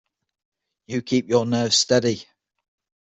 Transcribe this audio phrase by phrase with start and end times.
[0.87, 2.25] You keep your nerves steady.